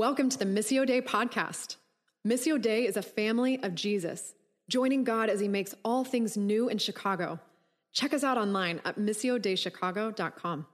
[0.00, 1.76] Welcome to the Missio Dei podcast.
[2.26, 4.32] Missio Dei is a family of Jesus,
[4.66, 7.38] joining God as he makes all things new in Chicago.
[7.92, 10.66] Check us out online at missiodeichicago.com.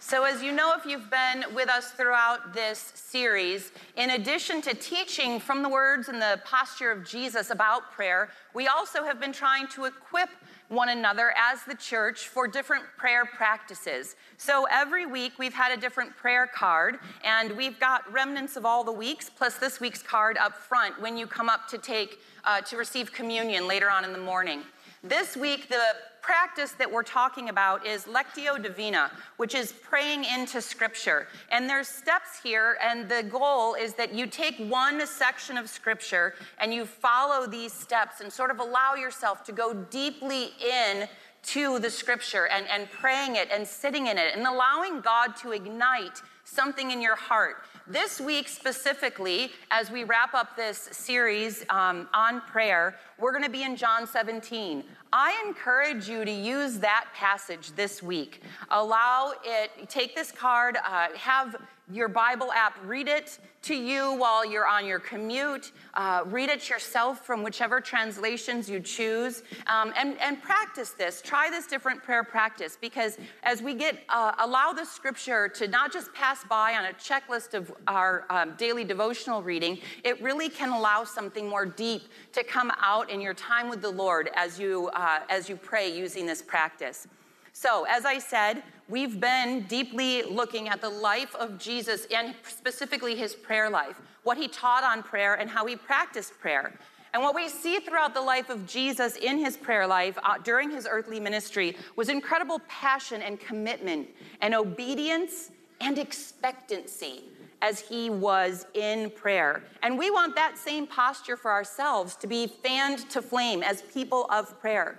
[0.00, 4.74] So, as you know, if you've been with us throughout this series, in addition to
[4.74, 9.32] teaching from the words and the posture of Jesus about prayer, we also have been
[9.32, 10.28] trying to equip
[10.72, 14.16] one another as the church for different prayer practices.
[14.38, 18.82] So every week we've had a different prayer card, and we've got remnants of all
[18.82, 22.62] the weeks, plus this week's card up front when you come up to take uh,
[22.62, 24.62] to receive communion later on in the morning.
[25.04, 25.82] This week, the
[26.20, 31.26] practice that we're talking about is Lectio Divina, which is praying into Scripture.
[31.50, 36.34] And there's steps here, and the goal is that you take one section of Scripture
[36.60, 41.08] and you follow these steps and sort of allow yourself to go deeply in
[41.46, 45.50] to the Scripture and, and praying it and sitting in it and allowing God to
[45.50, 47.56] ignite something in your heart.
[47.88, 53.50] This week, specifically, as we wrap up this series um, on prayer, we're going to
[53.50, 54.84] be in John 17.
[55.12, 58.42] I encourage you to use that passage this week.
[58.70, 61.56] Allow it, take this card, uh, have
[61.92, 65.72] your Bible app read it to you while you're on your commute.
[65.94, 69.42] Uh, read it yourself from whichever translations you choose.
[69.66, 71.22] Um, and, and practice this.
[71.22, 75.92] Try this different prayer practice because as we get, uh, allow the scripture to not
[75.92, 80.70] just pass by on a checklist of our um, daily devotional reading, it really can
[80.70, 84.88] allow something more deep to come out in your time with the Lord as you,
[84.94, 87.06] uh, as you pray using this practice.
[87.54, 93.16] So, as I said, we've been deeply looking at the life of Jesus and specifically
[93.16, 96.74] his prayer life, what he taught on prayer, and how he practiced prayer.
[97.14, 100.70] And what we see throughout the life of Jesus in his prayer life uh, during
[100.70, 104.10] his earthly ministry was incredible passion and commitment
[104.42, 107.24] and obedience and expectancy
[107.62, 109.62] as he was in prayer.
[109.82, 114.26] And we want that same posture for ourselves to be fanned to flame as people
[114.28, 114.98] of prayer.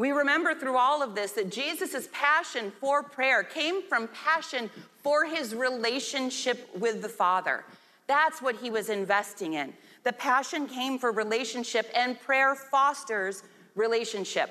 [0.00, 4.70] We remember through all of this that Jesus' passion for prayer came from passion
[5.02, 7.66] for his relationship with the Father.
[8.06, 9.74] That's what he was investing in.
[10.04, 13.42] The passion came for relationship, and prayer fosters
[13.74, 14.48] relationship.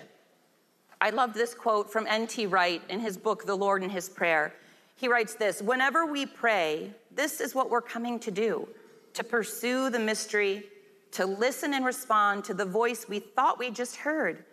[1.01, 2.45] I love this quote from N.T.
[2.45, 4.53] Wright in his book, The Lord and His Prayer.
[4.97, 8.67] He writes this Whenever we pray, this is what we're coming to do
[9.15, 10.65] to pursue the mystery,
[11.13, 14.45] to listen and respond to the voice we thought we just heard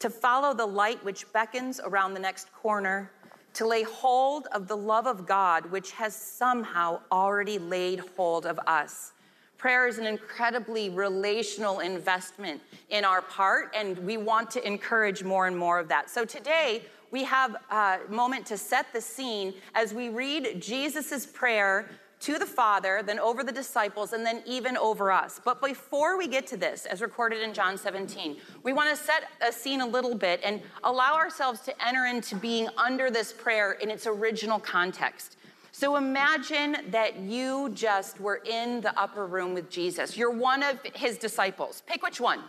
[0.00, 3.10] to follow the light which beckons around the next corner,
[3.52, 8.58] to lay hold of the love of God which has somehow already laid hold of
[8.66, 9.12] us.
[9.58, 15.46] Prayer is an incredibly relational investment in our part, and we want to encourage more
[15.46, 16.08] and more of that.
[16.08, 21.90] So today, we have a moment to set the scene as we read Jesus' prayer
[22.20, 25.40] to the Father, then over the disciples, and then even over us.
[25.42, 29.30] But before we get to this, as recorded in John 17, we want to set
[29.40, 33.72] a scene a little bit and allow ourselves to enter into being under this prayer
[33.72, 35.38] in its original context.
[35.72, 40.16] So imagine that you just were in the upper room with Jesus.
[40.16, 41.82] You're one of his disciples.
[41.86, 42.40] Pick which one.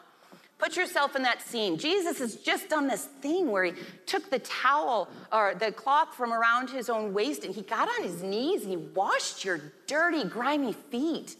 [0.62, 1.76] Put yourself in that scene.
[1.76, 3.74] Jesus has just done this thing where he
[4.06, 8.04] took the towel or the cloth from around his own waist and he got on
[8.04, 11.36] his knees and he washed your dirty, grimy feet.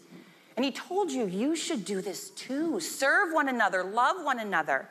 [0.56, 2.80] And he told you, you should do this too.
[2.80, 4.88] Serve one another, love one another.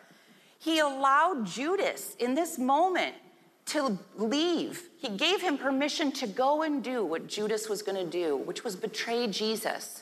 [0.59, 3.15] He allowed Judas in this moment
[3.65, 4.83] to leave.
[4.97, 8.63] He gave him permission to go and do what Judas was going to do, which
[8.63, 10.00] was betray Jesus.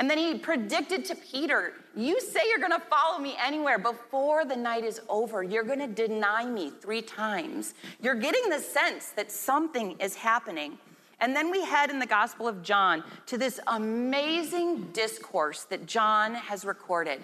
[0.00, 3.78] And then he predicted to Peter, You say you're gonna follow me anywhere.
[3.78, 7.74] Before the night is over, you're gonna deny me three times.
[8.00, 10.78] You're getting the sense that something is happening.
[11.20, 16.32] And then we head in the Gospel of John to this amazing discourse that John
[16.34, 17.22] has recorded.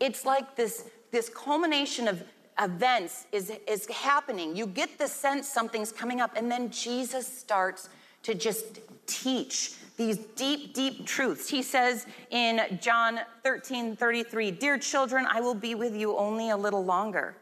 [0.00, 2.24] It's like this, this culmination of
[2.60, 4.56] events is, is happening.
[4.56, 7.88] You get the sense something's coming up, and then Jesus starts
[8.24, 11.48] to just teach these deep, deep truths.
[11.48, 16.56] He says in John 13 33, Dear children, I will be with you only a
[16.56, 17.36] little longer.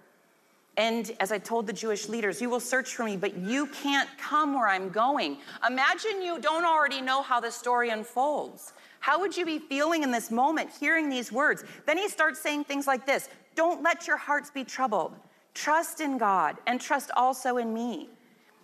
[0.79, 4.09] And as I told the Jewish leaders, you will search for me, but you can't
[4.19, 5.39] come where I'm going.
[5.67, 8.73] Imagine you don't already know how the story unfolds.
[9.01, 11.65] How would you be feeling in this moment hearing these words?
[11.87, 15.15] Then he starts saying things like this Don't let your hearts be troubled.
[15.55, 18.11] Trust in God and trust also in me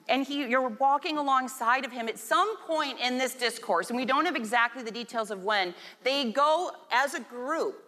[0.09, 4.05] and he, you're walking alongside of him at some point in this discourse, and we
[4.05, 7.83] don't have exactly the details of when, they go as a group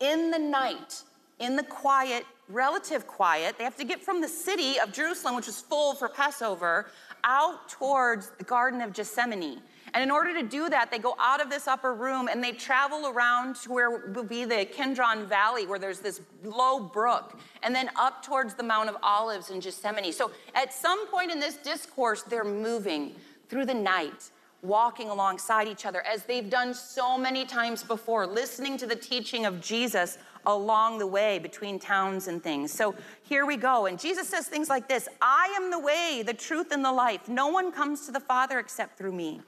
[0.00, 1.02] in the night,
[1.38, 3.58] in the quiet, relative quiet.
[3.58, 6.86] They have to get from the city of Jerusalem, which was full for Passover,
[7.24, 9.60] out towards the Garden of Gethsemane.
[9.96, 12.52] And in order to do that, they go out of this upper room and they
[12.52, 17.74] travel around to where will be the Kidron Valley, where there's this low brook, and
[17.74, 20.12] then up towards the Mount of Olives in Gethsemane.
[20.12, 23.14] So at some point in this discourse, they're moving
[23.48, 28.76] through the night walking alongside each other as they've done so many times before, listening
[28.76, 32.70] to the teaching of Jesus along the way between towns and things.
[32.70, 33.86] So here we go.
[33.86, 37.30] And Jesus says things like this I am the way, the truth, and the life.
[37.30, 39.40] No one comes to the Father except through me.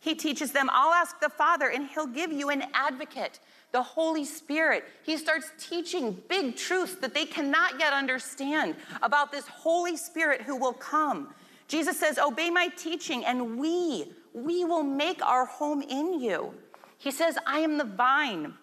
[0.00, 3.40] He teaches them, I'll ask the Father, and He'll give you an advocate,
[3.72, 4.84] the Holy Spirit.
[5.02, 10.56] He starts teaching big truths that they cannot yet understand about this Holy Spirit who
[10.56, 11.34] will come.
[11.66, 16.54] Jesus says, Obey my teaching, and we, we will make our home in you.
[16.96, 18.54] He says, I am the vine.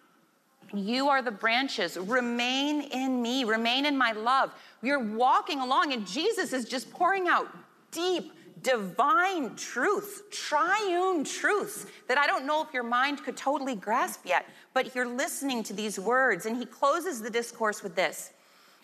[0.74, 1.98] You are the branches.
[1.98, 4.52] Remain in me, remain in my love.
[4.82, 7.48] You're walking along, and Jesus is just pouring out
[7.92, 8.34] deep,
[8.66, 14.48] divine truths, triune truths that I don't know if your mind could totally grasp yet,
[14.74, 16.48] but you're listening to these words.
[16.48, 18.32] And he closes the discourse with this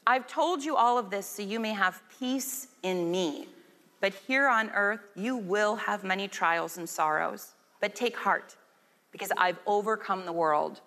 [0.06, 3.48] I've told you all of this so you may have peace in me.
[4.00, 7.54] But here on earth, you will have many trials and sorrows.
[7.80, 8.56] But take heart,
[9.12, 10.82] because I've overcome the world.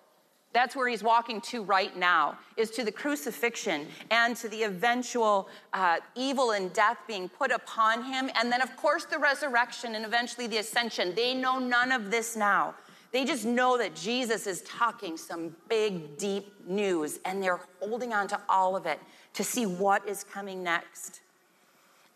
[0.55, 5.49] That's where he's walking to right now, is to the crucifixion and to the eventual
[5.73, 8.31] uh, evil and death being put upon him.
[8.39, 11.13] And then, of course, the resurrection and eventually the ascension.
[11.13, 12.73] They know none of this now.
[13.11, 18.29] They just know that Jesus is talking some big, deep news, and they're holding on
[18.29, 19.01] to all of it
[19.33, 21.19] to see what is coming next.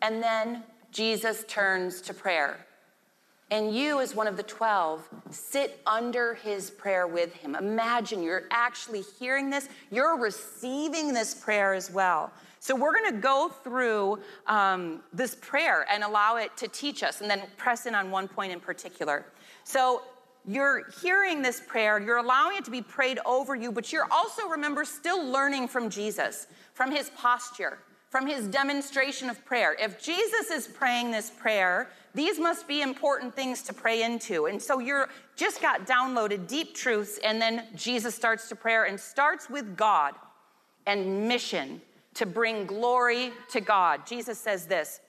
[0.00, 2.64] And then Jesus turns to prayer
[3.50, 7.56] and you, as one of the 12, sit under his prayer with him.
[7.56, 12.32] Imagine you're actually hearing this, you're receiving this prayer as well.
[12.60, 17.30] So, we're to go through um, this prayer and allow it to teach us, and
[17.30, 19.24] then press in on one point in particular.
[19.64, 20.02] So,
[20.46, 24.46] you're hearing this prayer, you're allowing it to be prayed over you, but you're also,
[24.46, 27.78] remember, still learning from Jesus, from his posture,
[28.10, 29.76] from his demonstration of prayer.
[29.78, 34.46] If Jesus is praying this prayer, these must be important things to pray into.
[34.46, 38.98] And so you're just got downloaded deep truths, and then Jesus starts to prayer and
[38.98, 40.14] starts with God
[40.86, 41.80] and mission
[42.14, 44.06] to bring glory to God.
[44.06, 45.00] Jesus says this.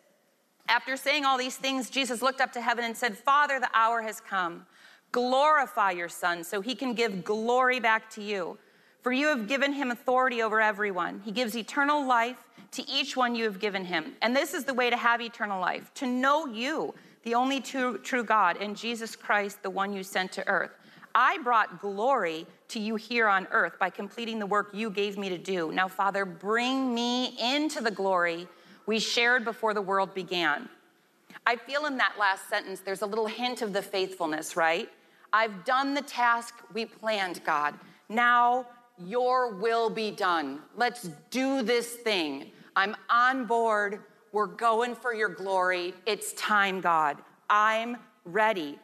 [0.67, 4.01] After saying all these things, Jesus looked up to heaven and said, Father, the hour
[4.01, 4.65] has come.
[5.11, 8.57] Glorify your Son so he can give glory back to you.
[9.01, 11.21] For you have given him authority over everyone.
[11.25, 12.37] He gives eternal life
[12.71, 14.13] to each one you have given him.
[14.21, 16.93] And this is the way to have eternal life to know you,
[17.23, 20.71] the only true, true God, and Jesus Christ, the one you sent to earth.
[21.13, 25.27] I brought glory to you here on earth by completing the work you gave me
[25.29, 25.71] to do.
[25.71, 28.47] Now, Father, bring me into the glory
[28.85, 30.69] we shared before the world began.
[31.45, 34.89] I feel in that last sentence there's a little hint of the faithfulness, right?
[35.33, 37.73] I've done the task we planned, God.
[38.07, 38.67] Now
[39.05, 40.59] your will be done.
[40.75, 42.51] Let's do this thing.
[42.75, 44.01] I'm on board.
[44.31, 45.93] We're going for your glory.
[46.05, 47.17] It's time, God.
[47.49, 48.79] I'm ready.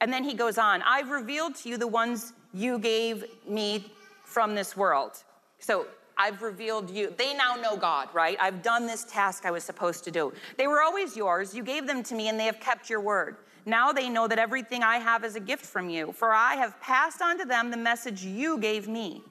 [0.00, 3.92] And then he goes on I've revealed to you the ones you gave me
[4.24, 5.22] from this world.
[5.58, 5.86] So
[6.18, 7.12] I've revealed you.
[7.16, 8.38] They now know God, right?
[8.40, 10.32] I've done this task I was supposed to do.
[10.56, 11.54] They were always yours.
[11.54, 13.36] You gave them to me, and they have kept your word.
[13.66, 16.80] Now they know that everything I have is a gift from you, for I have
[16.80, 19.22] passed on to them the message you gave me.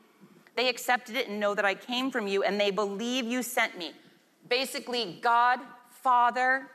[0.55, 3.77] They accepted it and know that I came from you, and they believe you sent
[3.77, 3.93] me.
[4.49, 5.59] Basically, God,
[5.89, 6.67] Father,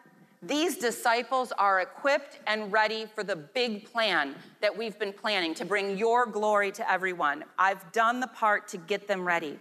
[0.43, 5.65] these disciples are equipped and ready for the big plan that we've been planning to
[5.65, 7.45] bring your glory to everyone.
[7.59, 9.59] I've done the part to get them ready.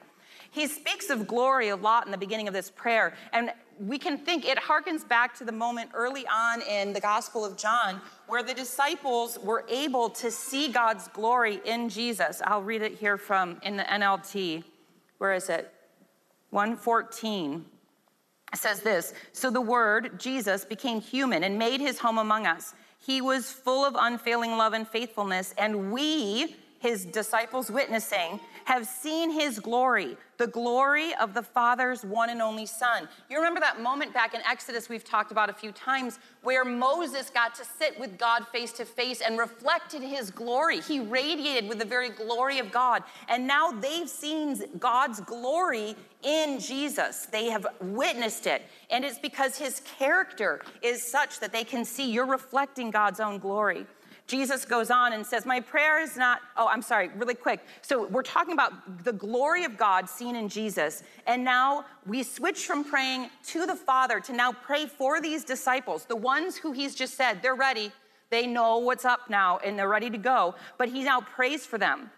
[0.52, 4.18] He speaks of glory a lot in the beginning of this prayer, and we can
[4.18, 8.44] think it harkens back to the moment early on in the Gospel of John where
[8.44, 12.42] the disciples were able to see God's glory in Jesus.
[12.46, 14.64] I'll read it here from in the NLT.
[15.18, 15.74] Where is it?
[16.50, 17.66] 114.
[18.52, 22.74] It says this So the Word, Jesus, became human and made his home among us.
[23.00, 29.32] He was full of unfailing love and faithfulness, and we, his disciples witnessing, have seen
[29.32, 33.08] his glory, the glory of the Father's one and only Son.
[33.30, 37.30] You remember that moment back in Exodus we've talked about a few times where Moses
[37.30, 40.80] got to sit with God face to face and reflected his glory.
[40.82, 43.04] He radiated with the very glory of God.
[43.28, 47.26] And now they've seen God's glory in Jesus.
[47.26, 48.64] They have witnessed it.
[48.90, 53.38] And it's because his character is such that they can see you're reflecting God's own
[53.40, 53.86] glory.
[54.30, 57.66] Jesus goes on and says, My prayer is not, oh, I'm sorry, really quick.
[57.82, 61.04] So we're talking about the glory of God seen in Jesus.
[61.26, 66.06] And now we switch from praying to the Father to now pray for these disciples,
[66.06, 67.92] the ones who he's just said, they're ready.
[68.30, 70.54] They know what's up now and they're ready to go.
[70.78, 72.12] But he now prays for them.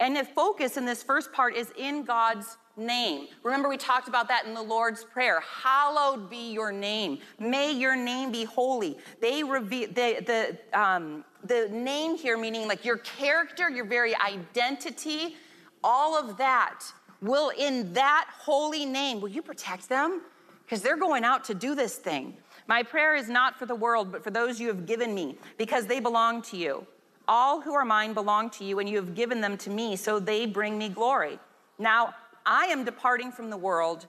[0.00, 3.26] And the focus in this first part is in God's name.
[3.42, 5.40] Remember, we talked about that in the Lord's Prayer.
[5.40, 7.18] Hallowed be your name.
[7.38, 8.96] May your name be holy.
[9.20, 15.36] They reveal the the um, the name here, meaning like your character, your very identity,
[15.82, 16.80] all of that
[17.20, 19.20] will in that holy name.
[19.20, 20.22] Will you protect them?
[20.64, 22.36] Because they're going out to do this thing.
[22.66, 25.86] My prayer is not for the world, but for those you have given me, because
[25.86, 26.86] they belong to you.
[27.26, 30.18] All who are mine belong to you, and you have given them to me, so
[30.18, 31.38] they bring me glory.
[31.78, 32.14] Now,
[32.44, 34.06] I am departing from the world.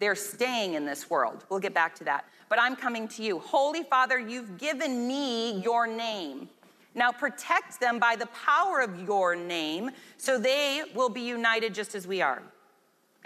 [0.00, 1.44] They're staying in this world.
[1.48, 2.26] We'll get back to that.
[2.48, 3.38] But I'm coming to you.
[3.38, 6.48] Holy Father, you've given me your name.
[6.94, 11.94] Now protect them by the power of your name, so they will be united just
[11.94, 12.42] as we are.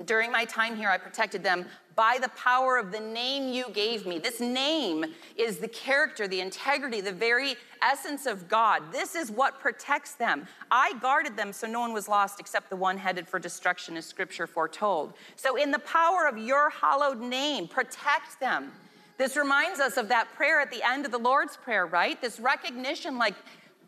[0.04, 4.06] During my time here, I protected them by the power of the name you gave
[4.06, 4.20] me.
[4.20, 5.04] This name
[5.36, 8.92] is the character, the integrity, the very essence of God.
[8.92, 10.46] This is what protects them.
[10.70, 14.06] I guarded them so no one was lost except the one headed for destruction, as
[14.06, 15.14] scripture foretold.
[15.34, 18.70] So, in the power of your hallowed name, protect them.
[19.16, 22.22] This reminds us of that prayer at the end of the Lord's Prayer, right?
[22.22, 23.34] This recognition like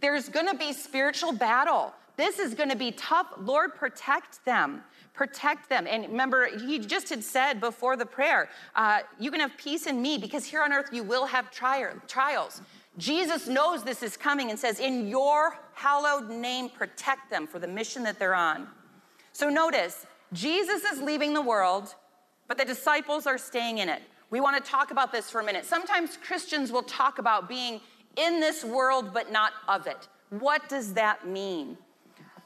[0.00, 1.92] there's gonna be spiritual battle.
[2.16, 3.28] This is gonna be tough.
[3.38, 4.82] Lord, protect them
[5.20, 5.86] protect them.
[5.86, 10.00] And remember, he just had said before the prayer, uh, you can have peace in
[10.00, 12.62] me because here on earth you will have tri- trials.
[12.96, 17.68] Jesus knows this is coming and says, In your hallowed name, protect them for the
[17.68, 18.66] mission that they're on.
[19.34, 21.94] So notice, Jesus is leaving the world,
[22.48, 24.00] but the disciples are staying in it.
[24.30, 25.66] We want to talk about this for a minute.
[25.66, 27.82] Sometimes Christians will talk about being
[28.20, 30.08] in this world, but not of it.
[30.28, 31.76] What does that mean?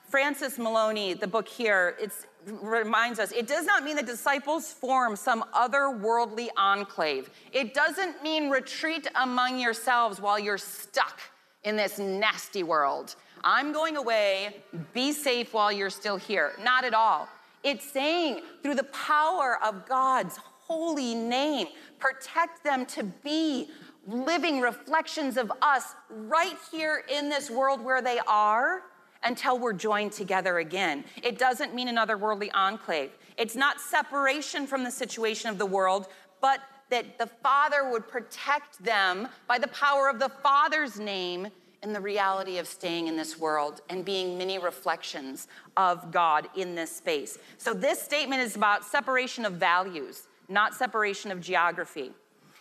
[0.09, 2.13] Francis Moloney, the book here, it
[2.47, 7.31] reminds us it does not mean the disciples form some otherworldly enclave.
[7.53, 11.21] It doesn't mean retreat among yourselves while you're stuck
[11.65, 13.17] in this nasty world.
[13.43, 14.63] I'm going away,
[14.93, 16.53] be safe while you're still here.
[16.63, 17.29] Not at all.
[17.65, 21.67] It's saying through the power of God's holy name,
[21.99, 23.69] protect them to be
[24.07, 28.83] living reflections of us right here in this world where they are
[29.23, 31.05] until we're joined together again.
[31.23, 33.11] It doesn't mean another worldly enclave.
[33.37, 36.09] It's not separation from the situation of the world,
[36.41, 41.49] but that the Father would protect them by the power of the Father's name
[41.83, 46.75] in the reality of staying in this world and being many reflections of God in
[46.75, 47.39] this space.
[47.59, 52.13] So, this statement is about separation of values, not separation of geography.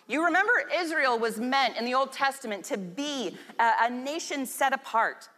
[0.08, 4.74] You remember Israel was meant in the Old Testament to be a, a nation set
[4.74, 5.30] apart.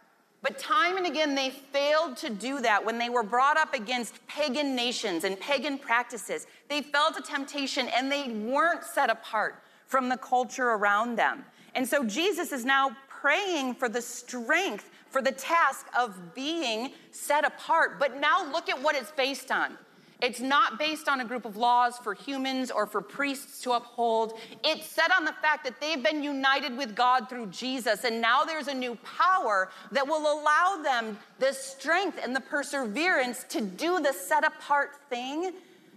[0.42, 4.24] But time and again, they failed to do that when they were brought up against
[4.26, 6.46] pagan nations and pagan practices.
[6.68, 11.44] They fell to temptation and they weren't set apart from the culture around them.
[11.74, 17.44] And so Jesus is now praying for the strength for the task of being set
[17.44, 17.98] apart.
[17.98, 19.78] But now look at what it's based on.
[20.22, 24.38] It's not based on a group of laws for humans or for priests to uphold.
[24.64, 28.44] It's set on the fact that they've been united with God through Jesus, and now
[28.44, 34.00] there's a new power that will allow them the strength and the perseverance to do
[34.00, 35.52] the set apart thing,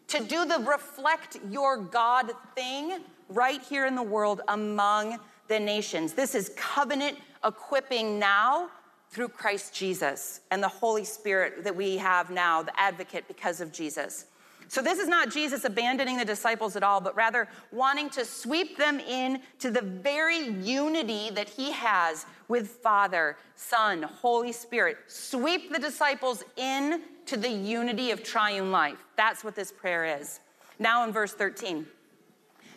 [0.07, 2.99] to do the reflect your God thing
[3.29, 6.13] right here in the world among the nations.
[6.13, 8.69] This is covenant equipping now
[9.09, 13.71] through Christ Jesus and the Holy Spirit that we have now, the advocate because of
[13.71, 14.25] Jesus.
[14.67, 18.77] So, this is not Jesus abandoning the disciples at all, but rather wanting to sweep
[18.77, 24.97] them in to the very unity that he has with Father, Son, Holy Spirit.
[25.07, 29.03] Sweep the disciples in to the unity of triune life.
[29.15, 30.39] That's what this prayer is.
[30.77, 31.87] Now, in verse 13,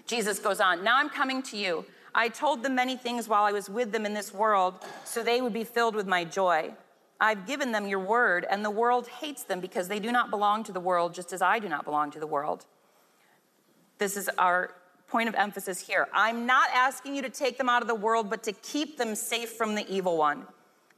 [0.06, 1.84] Jesus goes on Now I'm coming to you.
[2.14, 5.40] I told them many things while I was with them in this world, so they
[5.40, 6.74] would be filled with my joy.
[7.20, 10.64] I've given them your word, and the world hates them because they do not belong
[10.64, 12.66] to the world, just as I do not belong to the world.
[13.98, 14.74] This is our
[15.06, 16.08] point of emphasis here.
[16.12, 19.14] I'm not asking you to take them out of the world, but to keep them
[19.14, 20.46] safe from the evil one.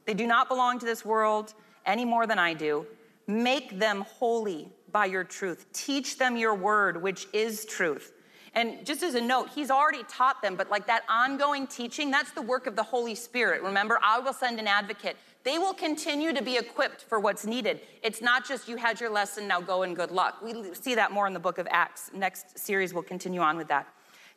[0.05, 1.53] They do not belong to this world
[1.85, 2.87] any more than I do.
[3.27, 5.65] Make them holy by your truth.
[5.73, 8.13] Teach them your word, which is truth.
[8.55, 12.31] And just as a note, he's already taught them, but like that ongoing teaching, that's
[12.31, 13.61] the work of the Holy Spirit.
[13.61, 15.17] Remember, I will send an advocate.
[15.43, 17.81] They will continue to be equipped for what's needed.
[18.01, 20.41] It's not just you had your lesson, now go and good luck.
[20.41, 22.11] We see that more in the book of Acts.
[22.13, 23.87] Next series, we'll continue on with that.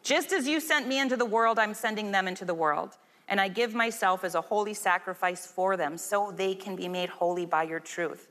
[0.02, 2.96] Just as you sent me into the world, I'm sending them into the world.
[3.28, 7.08] And I give myself as a holy sacrifice for them so they can be made
[7.08, 8.28] holy by your truth.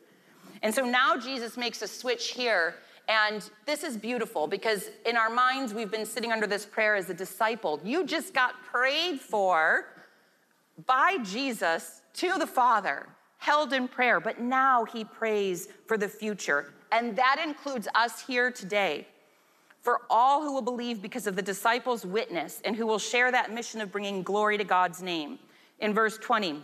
[0.61, 2.75] And so now Jesus makes a switch here
[3.07, 7.09] and this is beautiful because in our minds, we've been sitting under this prayer as
[7.09, 7.79] a disciple.
[7.83, 9.85] You just got prayed for
[10.85, 16.73] by Jesus to the Father, held in prayer, but now he prays for the future.
[16.91, 19.07] And that includes us here today.
[19.81, 23.53] For all who will believe because of the disciples' witness and who will share that
[23.53, 25.39] mission of bringing glory to God's name.
[25.79, 26.61] In verse 20,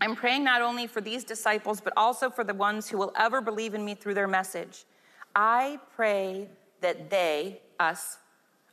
[0.00, 3.40] I'm praying not only for these disciples, but also for the ones who will ever
[3.40, 4.84] believe in me through their message.
[5.34, 6.48] I pray
[6.80, 8.18] that they, us,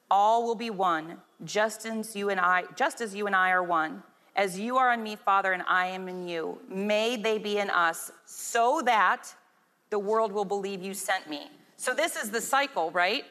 [0.09, 3.63] all will be one, just as you and I, just as you and I are
[3.63, 4.03] one.
[4.35, 7.69] As you are in me, Father, and I am in you, may they be in
[7.69, 9.33] us, so that
[9.89, 11.49] the world will believe you sent me.
[11.77, 13.25] So this is the cycle, right?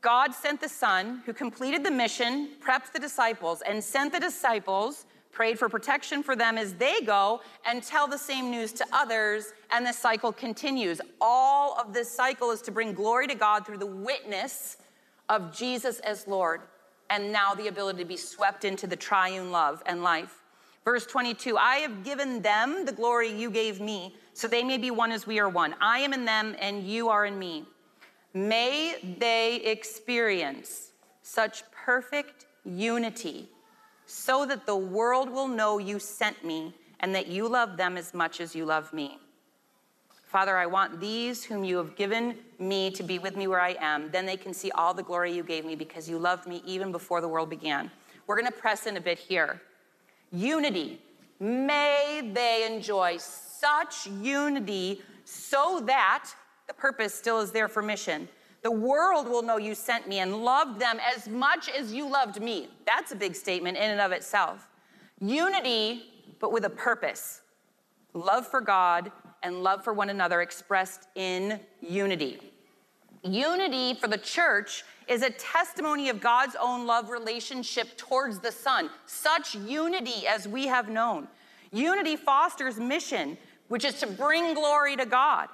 [0.00, 5.06] God sent the Son who completed the mission, prepped the disciples, and sent the disciples,
[5.38, 9.52] prayed for protection for them as they go and tell the same news to others,
[9.70, 11.00] and the cycle continues.
[11.20, 14.78] All of this cycle is to bring glory to God through the witness
[15.28, 16.62] of Jesus as Lord,
[17.08, 20.42] and now the ability to be swept into the triune love and life.
[20.84, 24.90] Verse 22 I have given them the glory you gave me, so they may be
[24.90, 25.72] one as we are one.
[25.80, 27.64] I am in them, and you are in me.
[28.34, 30.90] May they experience
[31.22, 33.48] such perfect unity
[34.10, 38.14] so that the world will know you sent me and that you love them as
[38.14, 39.18] much as you love me.
[40.24, 43.76] Father, I want these whom you have given me to be with me where I
[43.78, 44.10] am.
[44.10, 46.90] Then they can see all the glory you gave me because you loved me even
[46.90, 47.90] before the world began.
[48.26, 49.60] We're going to press in a bit here.
[50.32, 51.02] Unity.
[51.38, 56.30] May they enjoy such unity so that
[56.66, 58.26] the purpose still is there for mission.
[58.62, 62.40] The world will know you sent me and loved them as much as you loved
[62.42, 62.68] me.
[62.86, 64.68] That's a big statement in and of itself.
[65.20, 66.04] Unity,
[66.40, 67.42] but with a purpose
[68.14, 69.12] love for God
[69.42, 72.40] and love for one another expressed in unity.
[73.22, 78.90] Unity for the church is a testimony of God's own love relationship towards the Son,
[79.06, 81.28] such unity as we have known.
[81.72, 83.36] Unity fosters mission,
[83.68, 85.48] which is to bring glory to God.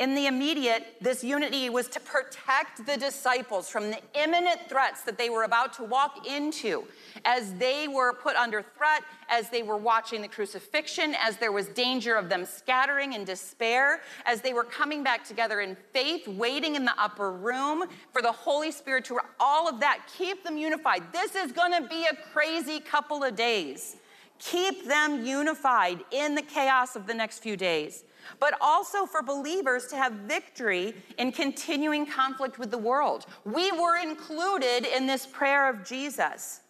[0.00, 5.18] In the immediate, this unity was to protect the disciples from the imminent threats that
[5.18, 6.84] they were about to walk into
[7.26, 11.66] as they were put under threat, as they were watching the crucifixion, as there was
[11.68, 16.76] danger of them scattering in despair, as they were coming back together in faith, waiting
[16.76, 20.08] in the upper room for the Holy Spirit to all of that.
[20.16, 21.12] Keep them unified.
[21.12, 23.96] This is going to be a crazy couple of days.
[24.38, 28.04] Keep them unified in the chaos of the next few days
[28.38, 33.26] but also for believers to have victory in continuing conflict with the world.
[33.44, 36.60] We were included in this prayer of Jesus.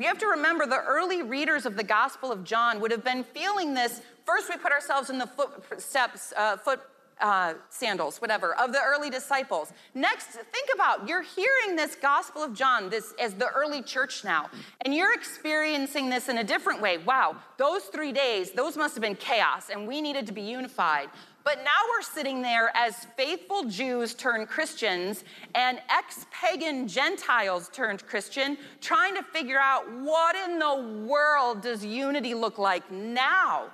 [0.00, 3.22] We have to remember the early readers of the Gospel of John would have been
[3.22, 4.00] feeling this.
[4.24, 6.80] First, we put ourselves in the footsteps, uh, foot
[7.20, 9.72] uh, sandals, whatever, of the early disciples.
[9.94, 14.50] Next, think about you're hearing this Gospel of John this as the early church now,
[14.82, 16.98] and you're experiencing this in a different way.
[16.98, 21.10] Wow, those three days, those must have been chaos, and we needed to be unified.
[21.42, 28.06] But now we're sitting there as faithful Jews turned Christians and ex pagan Gentiles turned
[28.06, 33.70] Christian, trying to figure out what in the world does unity look like now?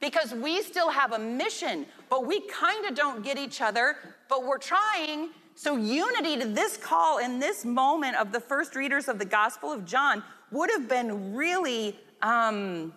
[0.00, 3.96] Because we still have a mission, but we kind of don't get each other,
[4.28, 5.30] but we're trying.
[5.54, 9.72] So, unity to this call in this moment of the first readers of the Gospel
[9.72, 12.92] of John would have been really, um,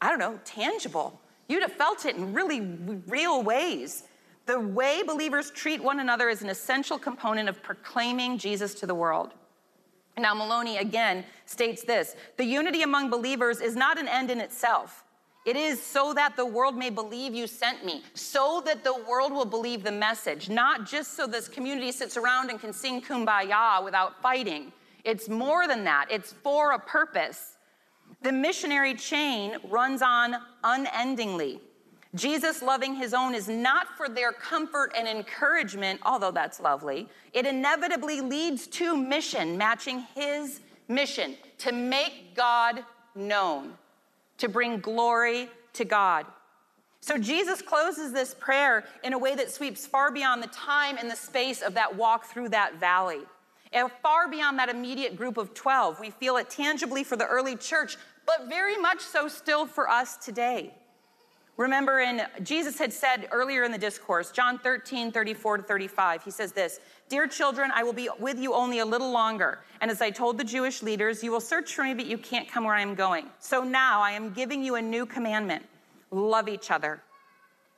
[0.00, 1.20] I don't know, tangible.
[1.48, 2.60] You'd have felt it in really
[3.08, 4.04] real ways.
[4.46, 8.94] The way believers treat one another is an essential component of proclaiming Jesus to the
[8.94, 9.32] world.
[10.18, 15.04] Now, Moloney again states this the unity among believers is not an end in itself.
[15.44, 19.32] It is so that the world may believe you sent me, so that the world
[19.32, 23.82] will believe the message, not just so this community sits around and can sing kumbaya
[23.82, 24.72] without fighting.
[25.04, 27.56] It's more than that, it's for a purpose.
[28.22, 31.60] The missionary chain runs on unendingly.
[32.14, 37.08] Jesus loving his own is not for their comfort and encouragement, although that's lovely.
[37.32, 42.84] It inevitably leads to mission, matching his mission to make God
[43.16, 43.72] known
[44.42, 46.26] to bring glory to God.
[47.00, 51.08] So Jesus closes this prayer in a way that sweeps far beyond the time and
[51.08, 53.20] the space of that walk through that valley.
[53.72, 56.00] And far beyond that immediate group of 12.
[56.00, 60.16] We feel it tangibly for the early church, but very much so still for us
[60.16, 60.74] today.
[61.62, 66.32] Remember, in Jesus had said earlier in the discourse, John 13, 34 to 35, he
[66.32, 69.60] says this Dear children, I will be with you only a little longer.
[69.80, 72.48] And as I told the Jewish leaders, you will search for me, but you can't
[72.48, 73.28] come where I am going.
[73.38, 75.64] So now I am giving you a new commandment
[76.10, 77.00] love each other.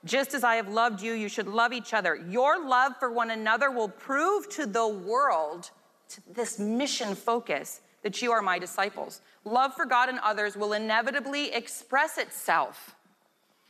[0.06, 2.16] Just as I have loved you, you should love each other.
[2.16, 5.68] Your love for one another will prove to the world,
[6.08, 9.20] to this mission focus, that you are my disciples.
[9.44, 12.96] Love for God and others will inevitably express itself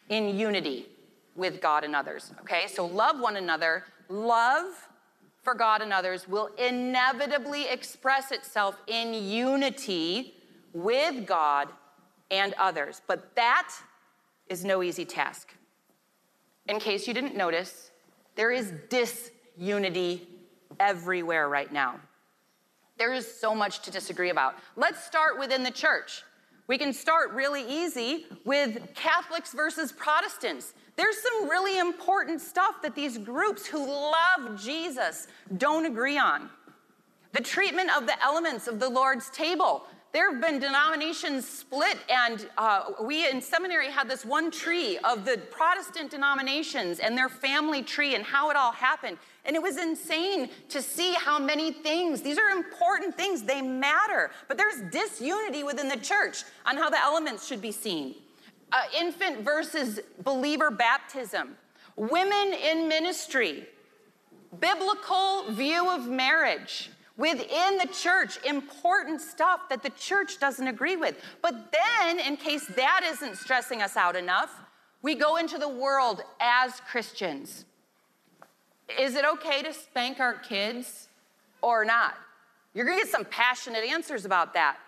[0.08, 0.86] in unity
[1.34, 2.32] with God and others.
[2.40, 3.84] Okay, so love one another.
[4.08, 4.88] Love
[5.42, 10.34] for God and others will inevitably express itself in unity
[10.72, 11.68] with God
[12.30, 13.02] and others.
[13.06, 13.72] But that
[14.48, 15.54] is no easy task.
[16.66, 17.90] In case you didn't notice,
[18.36, 20.26] there is disunity
[20.80, 22.00] everywhere right now.
[22.96, 24.56] There is so much to disagree about.
[24.76, 26.22] Let's start within the church.
[26.66, 30.72] We can start really easy with Catholics versus Protestants.
[30.96, 36.48] There's some really important stuff that these groups who love Jesus don't agree on.
[37.32, 39.84] The treatment of the elements of the Lord's table.
[40.14, 45.24] There have been denominations split, and uh, we in seminary had this one tree of
[45.24, 49.18] the Protestant denominations and their family tree and how it all happened.
[49.44, 54.30] And it was insane to see how many things, these are important things, they matter.
[54.46, 58.14] But there's disunity within the church on how the elements should be seen.
[58.70, 61.56] Uh, infant versus believer baptism,
[61.96, 63.66] women in ministry,
[64.60, 71.16] biblical view of marriage within the church, important stuff that the church doesn't agree with.
[71.42, 74.60] But then, in case that isn't stressing us out enough,
[75.02, 77.66] we go into the world as Christians.
[78.98, 81.08] Is it okay to spank our kids
[81.62, 82.14] or not?
[82.74, 84.78] You're gonna get some passionate answers about that.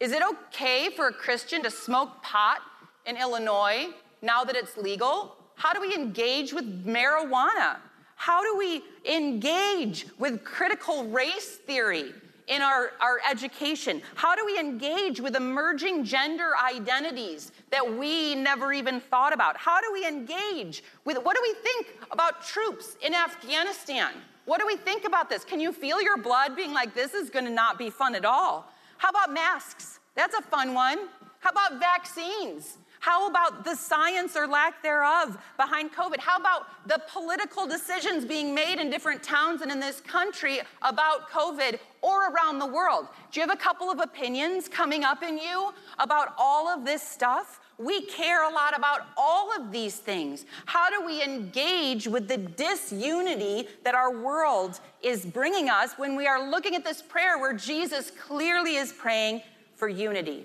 [0.00, 2.60] Is it okay for a Christian to smoke pot
[3.06, 3.88] in Illinois
[4.22, 5.36] now that it's legal?
[5.56, 7.76] How do we engage with marijuana?
[8.20, 12.12] How do we engage with critical race theory
[12.48, 14.02] in our, our education?
[14.14, 19.56] How do we engage with emerging gender identities that we never even thought about?
[19.56, 24.10] How do we engage with what do we think about troops in Afghanistan?
[24.44, 25.42] What do we think about this?
[25.42, 28.70] Can you feel your blood being like, this is gonna not be fun at all?
[28.98, 29.98] How about masks?
[30.14, 31.08] That's a fun one.
[31.38, 32.76] How about vaccines?
[33.00, 36.18] How about the science or lack thereof behind COVID?
[36.18, 41.30] How about the political decisions being made in different towns and in this country about
[41.30, 43.08] COVID or around the world?
[43.32, 47.02] Do you have a couple of opinions coming up in you about all of this
[47.02, 47.60] stuff?
[47.78, 50.44] We care a lot about all of these things.
[50.66, 56.26] How do we engage with the disunity that our world is bringing us when we
[56.26, 59.40] are looking at this prayer where Jesus clearly is praying
[59.74, 60.44] for unity?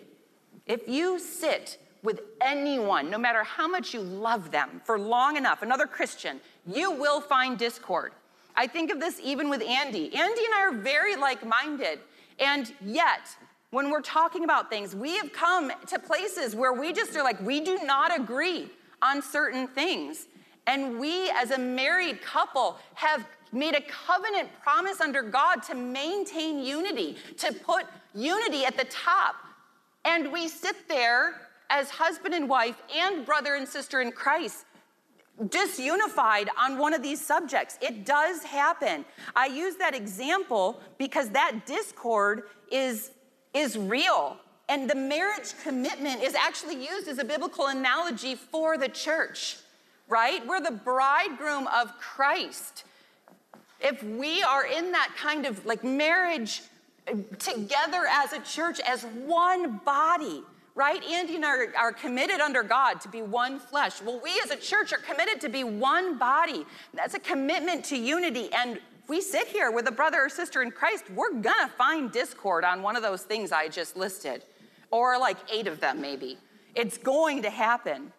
[0.65, 5.63] If you sit with anyone, no matter how much you love them, for long enough,
[5.63, 8.13] another Christian, you will find discord.
[8.55, 10.15] I think of this even with Andy.
[10.15, 11.99] Andy and I are very like minded,
[12.39, 13.35] and yet,
[13.71, 17.41] when we're talking about things, we have come to places where we just are like,
[17.41, 18.69] we do not agree
[19.01, 20.27] on certain things.
[20.67, 26.59] And we, as a married couple, have made a covenant promise under God to maintain
[26.59, 29.35] unity, to put unity at the top.
[30.05, 34.65] And we sit there as husband and wife and brother and sister in Christ
[35.43, 37.77] disunified on one of these subjects.
[37.81, 39.05] It does happen.
[39.35, 43.11] I use that example because that discord is,
[43.53, 44.37] is real.
[44.69, 49.57] And the marriage commitment is actually used as a biblical analogy for the church,
[50.07, 50.45] right?
[50.47, 52.85] We're the bridegroom of Christ.
[53.81, 56.63] If we are in that kind of like marriage
[57.37, 60.43] together as a church, as one body,
[60.75, 61.01] right?
[61.05, 64.01] Andy and I are, are, committed under God to be one flesh.
[64.01, 66.65] Well, we as a church are committed to be one body.
[66.93, 68.49] That's a commitment to unity.
[68.53, 72.63] And we sit here with a brother or sister in Christ, we're gonna find discord
[72.63, 74.43] on one of those things I just listed,
[74.91, 76.37] or like eight of them maybe.
[76.75, 78.11] It's going to happen.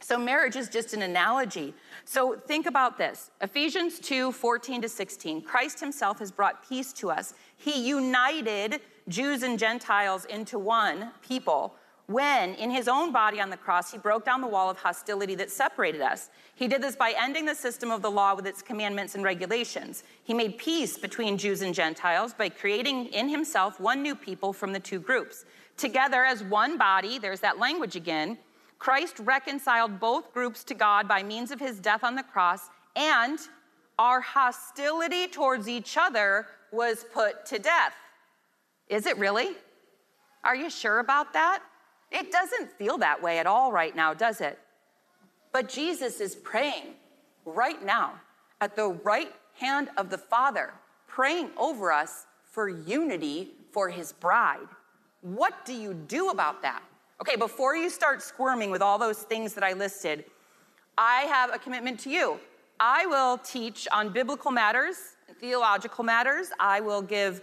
[0.00, 1.74] So, marriage is just an analogy.
[2.04, 5.42] So, think about this Ephesians 2 14 to 16.
[5.42, 7.34] Christ himself has brought peace to us.
[7.56, 11.74] He united Jews and Gentiles into one people
[12.06, 15.34] when, in his own body on the cross, he broke down the wall of hostility
[15.36, 16.30] that separated us.
[16.54, 20.02] He did this by ending the system of the law with its commandments and regulations.
[20.24, 24.72] He made peace between Jews and Gentiles by creating in himself one new people from
[24.72, 25.44] the two groups.
[25.76, 28.36] Together as one body, there's that language again,
[28.78, 33.38] Christ reconciled both groups to God by means of his death on the cross, and
[33.98, 37.94] our hostility towards each other was put to death.
[38.92, 39.48] Is it really?
[40.44, 41.62] Are you sure about that?
[42.10, 44.58] It doesn't feel that way at all right now, does it?
[45.50, 46.92] But Jesus is praying
[47.46, 48.20] right now
[48.60, 50.74] at the right hand of the Father,
[51.08, 54.68] praying over us for unity for his bride.
[55.22, 56.82] What do you do about that?
[57.22, 60.26] Okay, before you start squirming with all those things that I listed,
[60.98, 62.38] I have a commitment to you.
[62.78, 64.96] I will teach on biblical matters,
[65.40, 66.50] theological matters.
[66.60, 67.40] I will give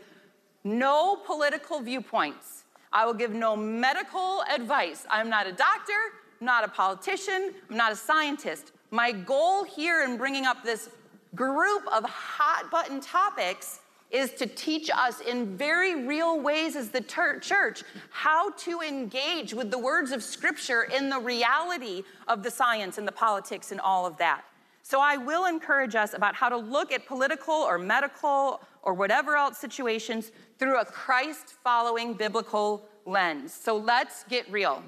[0.64, 2.64] no political viewpoints.
[2.92, 5.06] I will give no medical advice.
[5.10, 5.94] I'm not a doctor,
[6.40, 8.72] I'm not a politician, I'm not a scientist.
[8.92, 10.90] My goal here in bringing up this
[11.36, 17.02] group of hot button topics is to teach us in very real ways as the
[17.02, 22.98] church how to engage with the words of Scripture in the reality of the science
[22.98, 24.44] and the politics and all of that.
[24.82, 29.36] So I will encourage us about how to look at political or medical or whatever
[29.36, 33.54] else situations through a Christ following biblical lens.
[33.54, 34.84] So let's get real.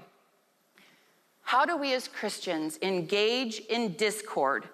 [1.43, 4.65] How do we as Christians engage in discord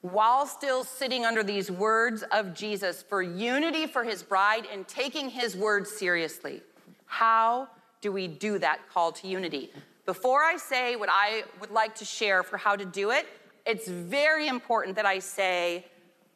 [0.00, 5.28] while still sitting under these words of Jesus for unity for his bride and taking
[5.28, 6.62] his words seriously?
[7.06, 7.68] How
[8.00, 9.70] do we do that call to unity?
[10.06, 13.26] Before I say what I would like to share for how to do it,
[13.66, 15.84] it's very important that I say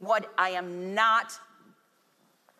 [0.00, 1.33] what I am not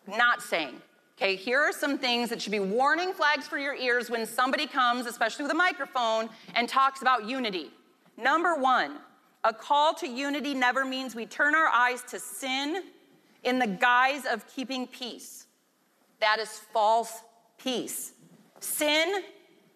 [0.07, 0.81] not saying.
[1.21, 4.65] Okay, here are some things that should be warning flags for your ears when somebody
[4.65, 7.69] comes, especially with a microphone, and talks about unity.
[8.17, 8.97] Number one,
[9.43, 12.85] a call to unity never means we turn our eyes to sin
[13.43, 15.45] in the guise of keeping peace.
[16.21, 17.21] That is false
[17.59, 18.13] peace.
[18.59, 19.21] Sin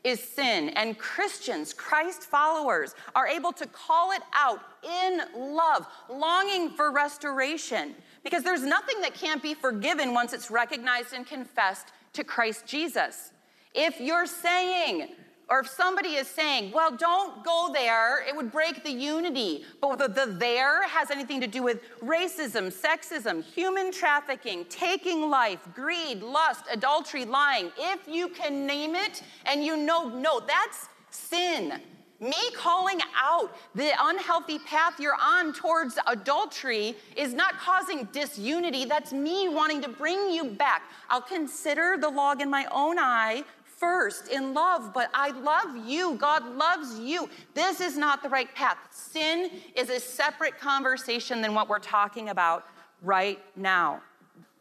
[0.04, 6.72] is sin, and Christians, Christ followers, are able to call it out in love, longing
[6.72, 7.94] for restoration,
[8.26, 13.32] because there's nothing that can't be forgiven once it's recognized and confessed to Christ Jesus.
[13.76, 15.10] If you're saying,
[15.48, 19.64] or if somebody is saying, well, don't go there, it would break the unity.
[19.80, 25.60] But the, the there has anything to do with racism, sexism, human trafficking, taking life,
[25.76, 27.72] greed, lust, adultery, lying.
[27.78, 31.80] If you can name it and you know, no, that's sin.
[32.26, 38.86] Me calling out the unhealthy path you're on towards adultery is not causing disunity.
[38.86, 40.82] That's me wanting to bring you back.
[41.08, 46.16] I'll consider the log in my own eye first in love, but I love you.
[46.16, 47.30] God loves you.
[47.54, 48.78] This is not the right path.
[48.90, 52.66] Sin is a separate conversation than what we're talking about
[53.04, 54.02] right now.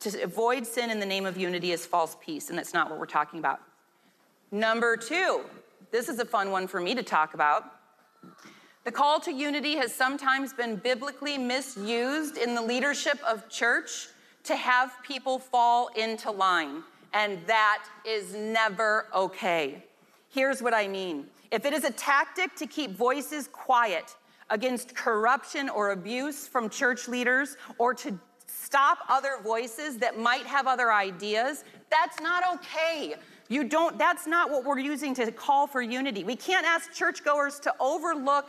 [0.00, 2.98] To avoid sin in the name of unity is false peace, and that's not what
[2.98, 3.62] we're talking about.
[4.50, 5.40] Number two,
[5.94, 7.66] this is a fun one for me to talk about.
[8.83, 14.09] The call to unity has sometimes been biblically misused in the leadership of church
[14.42, 19.85] to have people fall into line and that is never okay.
[20.30, 24.16] Here's what I mean if it is a tactic to keep voices quiet
[24.50, 30.66] against corruption or abuse from church leaders or to stop other voices that might have
[30.66, 33.14] other ideas, that's not okay.
[33.55, 36.25] You don't, that's not what we're using to call for unity.
[36.25, 38.49] We can't ask churchgoers to overlook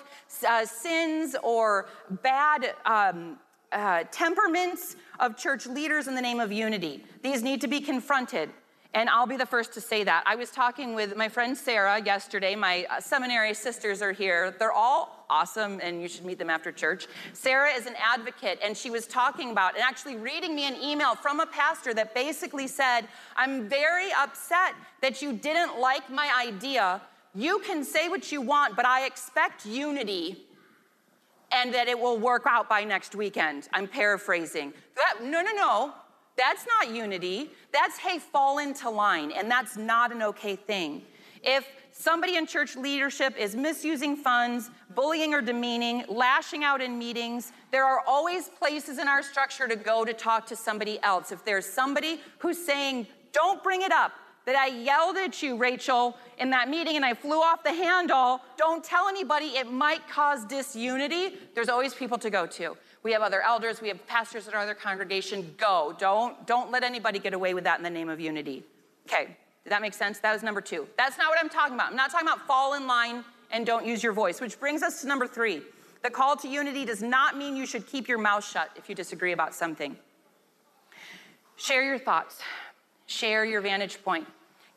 [0.50, 1.90] uh, sins or
[2.24, 3.38] bad um,
[3.72, 7.04] uh, temperaments of church leaders in the name of unity.
[7.22, 8.50] These need to be confronted.
[8.96, 10.24] And I'll be the first to say that.
[10.26, 12.56] I was talking with my friend Sarah yesterday.
[12.56, 14.56] My uh, seminary sisters are here.
[14.58, 17.08] They're all awesome, and you should meet them after church.
[17.34, 21.16] Sarah is an advocate, and she was talking about and actually reading me an email
[21.16, 23.02] from a pastor that basically said,
[23.36, 27.02] I'm very upset that you didn't like my idea.
[27.34, 30.46] You can say what you want, but I expect unity
[31.52, 33.70] and that it will work out by next weekend.
[33.74, 34.74] I'm paraphrasing.
[34.96, 35.94] That, no, no, no.
[36.38, 37.50] That's not unity.
[37.72, 41.04] That's, hey, fall into line, and that's not an okay thing.
[41.46, 47.52] If somebody in church leadership is misusing funds, bullying or demeaning, lashing out in meetings,
[47.72, 51.32] there are always places in our structure to go to talk to somebody else.
[51.32, 54.12] If there's somebody who's saying, don't bring it up,
[54.46, 58.42] that I yelled at you, Rachel, in that meeting and I flew off the handle,
[58.58, 61.38] don't tell anybody, it might cause disunity.
[61.56, 62.78] There's always people to go to.
[63.02, 65.54] We have other elders, we have pastors in our other congregation.
[65.58, 65.96] Go.
[65.98, 68.64] Don't, don't let anybody get away with that in the name of unity.
[69.08, 70.20] Okay, did that make sense?
[70.20, 70.88] That was number two.
[70.96, 71.90] That's not what I'm talking about.
[71.90, 75.02] I'm not talking about fall in line and don't use your voice, which brings us
[75.02, 75.64] to number three.
[76.04, 78.94] The call to unity does not mean you should keep your mouth shut if you
[78.94, 79.98] disagree about something.
[81.56, 82.42] Share your thoughts,
[83.08, 84.28] share your vantage point.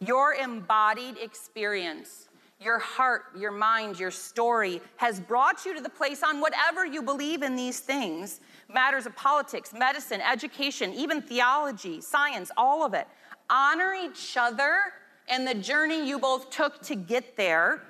[0.00, 6.22] Your embodied experience, your heart, your mind, your story has brought you to the place
[6.22, 8.40] on whatever you believe in these things
[8.72, 13.06] matters of politics, medicine, education, even theology, science, all of it.
[13.50, 14.80] Honor each other
[15.28, 17.82] and the journey you both took to get there.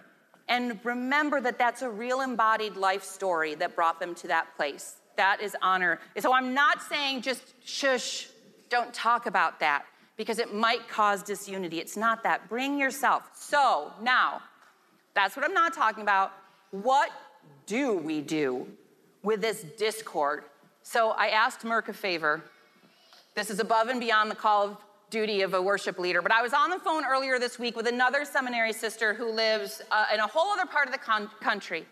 [0.48, 4.96] And remember that that's a real embodied life story that brought them to that place.
[5.16, 6.00] That is honor.
[6.18, 8.28] So I'm not saying just shush,
[8.70, 9.84] don't talk about that
[10.16, 11.78] because it might cause disunity.
[11.78, 12.48] It's not that.
[12.48, 13.30] Bring yourself.
[13.34, 14.42] So now,
[15.14, 16.32] that's what I'm not talking about.
[16.70, 17.10] What
[17.66, 18.66] do we do
[19.22, 20.44] with this discord?
[20.82, 22.42] So I asked Merck a favor.
[23.34, 24.76] This is above and beyond the call of
[25.10, 27.86] duty of a worship leader, but I was on the phone earlier this week with
[27.86, 31.86] another seminary sister who lives uh, in a whole other part of the con- country.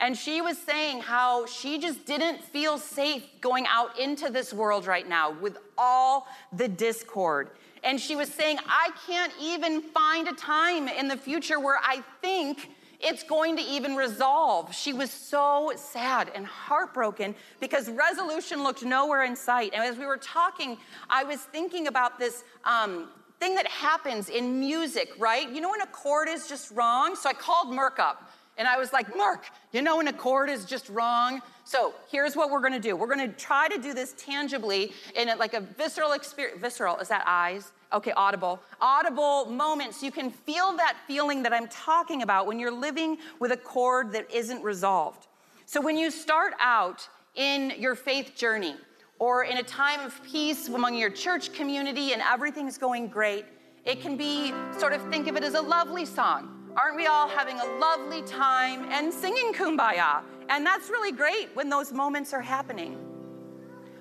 [0.00, 4.86] And she was saying how she just didn't feel safe going out into this world
[4.86, 7.50] right now with all the discord.
[7.84, 12.02] And she was saying, I can't even find a time in the future where I
[12.20, 12.70] think
[13.02, 14.74] it's going to even resolve.
[14.74, 19.72] She was so sad and heartbroken because resolution looked nowhere in sight.
[19.74, 20.78] And as we were talking,
[21.10, 23.08] I was thinking about this um,
[23.40, 25.50] thing that happens in music, right?
[25.50, 27.16] You know when a chord is just wrong?
[27.16, 28.30] So I called Mark up.
[28.58, 31.40] And I was like, Mark, you know an accord is just wrong?
[31.64, 32.94] So here's what we're gonna do.
[32.94, 36.60] We're gonna try to do this tangibly in a, like a visceral experience.
[36.60, 37.72] Visceral, is that eyes?
[37.92, 38.60] Okay, audible.
[38.80, 40.02] Audible moments.
[40.02, 44.12] You can feel that feeling that I'm talking about when you're living with a chord
[44.12, 45.28] that isn't resolved.
[45.64, 48.76] So when you start out in your faith journey
[49.18, 53.46] or in a time of peace among your church community and everything's going great,
[53.84, 57.28] it can be sort of think of it as a lovely song Aren't we all
[57.28, 60.22] having a lovely time and singing kumbaya?
[60.48, 62.98] And that's really great when those moments are happening.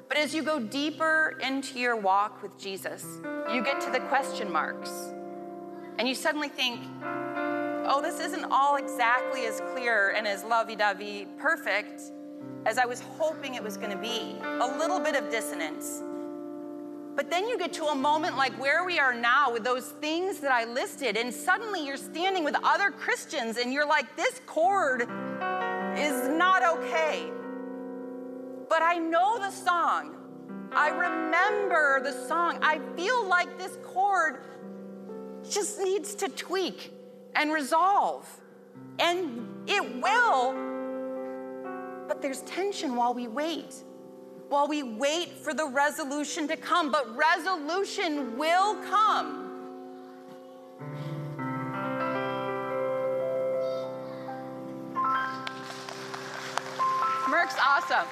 [0.08, 3.06] But as you go deeper into your walk with Jesus,
[3.54, 5.14] you get to the question marks.
[6.00, 11.28] And you suddenly think, oh, this isn't all exactly as clear and as lovey dovey
[11.40, 12.02] perfect
[12.66, 14.38] as I was hoping it was going to be.
[14.44, 16.04] A little bit of dissonance.
[17.16, 20.40] But then you get to a moment like where we are now with those things
[20.40, 25.02] that I listed, and suddenly you're standing with other Christians and you're like, this chord
[25.98, 27.30] is not okay.
[28.70, 30.16] But I know the song.
[30.72, 32.58] I remember the song.
[32.62, 34.40] I feel like this chord
[35.50, 36.94] just needs to tweak
[37.36, 38.26] and resolve.
[39.00, 40.54] And it will,
[42.08, 43.84] but there's tension while we wait
[44.52, 46.92] while we wait for the resolution to come.
[46.92, 49.38] But resolution will come.
[57.30, 58.06] Mark's awesome.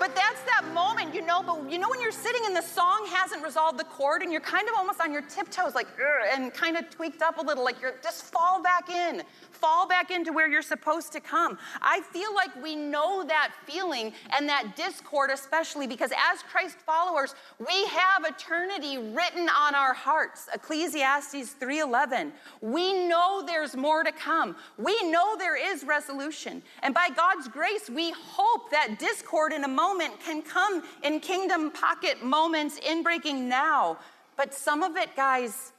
[0.00, 3.06] But that's that moment, you know, but you know when you're sitting and the song
[3.12, 5.88] hasn't resolved the chord and you're kind of almost on your tiptoes, like,
[6.32, 10.10] and kind of tweaked up a little, like you're just fall back in, fall back
[10.10, 11.58] into where you're supposed to come.
[11.82, 17.34] I feel like we know that feeling and that discord, especially because as Christ followers,
[17.58, 20.48] we have eternity written on our hearts.
[20.54, 22.32] Ecclesiastes 3:11.
[22.62, 24.56] We know there's more to come.
[24.78, 26.62] We know there is resolution.
[26.82, 31.20] And by God's grace, we hope that discord in a moment moment can come in
[31.20, 33.98] kingdom pocket moments in breaking now.
[34.36, 35.72] But some of it, guys,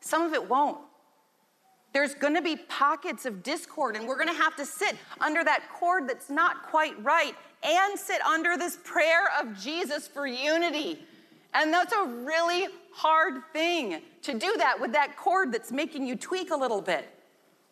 [0.00, 0.78] some of it won't.
[1.92, 6.08] There's gonna be pockets of discord, and we're gonna have to sit under that chord
[6.08, 11.04] that's not quite right and sit under this prayer of Jesus for unity.
[11.52, 16.14] And that's a really hard thing to do that with that chord that's making you
[16.14, 17.08] tweak a little bit.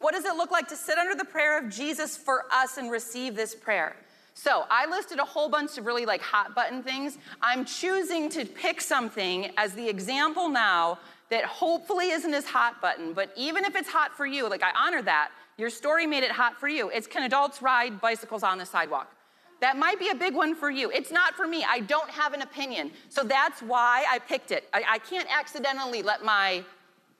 [0.01, 2.91] What does it look like to sit under the prayer of Jesus for us and
[2.91, 3.97] receive this prayer?
[4.38, 7.18] So I listed a whole bunch of really like hot button things.
[7.42, 13.14] I'm choosing to pick something as the example now that hopefully isn't as hot button,
[13.14, 16.31] but even if it's hot for you, like I honor that, your story made it
[16.31, 16.88] hot for you.
[16.90, 19.12] It's can adults ride bicycles on the sidewalk?
[19.61, 20.88] That might be a big one for you.
[20.92, 21.66] It's not for me.
[21.68, 22.92] I don't have an opinion.
[23.09, 24.68] So that's why I picked it.
[24.72, 26.62] I, I can't accidentally let my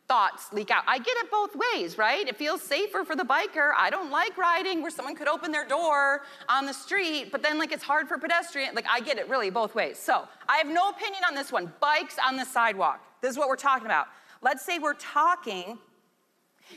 [0.09, 0.83] thoughts leak out.
[0.87, 2.27] I get it both ways, right?
[2.27, 3.73] It feels safer for the biker.
[3.77, 7.59] I don't like riding where someone could open their door on the street, but then
[7.59, 8.75] like it's hard for pedestrian.
[8.75, 9.99] Like I get it really both ways.
[9.99, 11.73] So I have no opinion on this one.
[11.81, 13.01] Bikes on the sidewalk.
[13.21, 14.07] This is what we're talking about.
[14.41, 15.79] Let's say we're talking